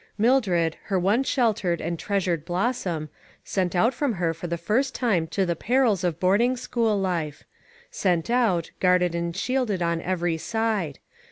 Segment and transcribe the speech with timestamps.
[0.17, 3.09] Mil dred, her one sheltered and treasured blossom,
[3.43, 7.43] sent out from her for the first time to the perils of boarding school life.
[7.91, 10.97] Sent out, guarded and shielded on every side.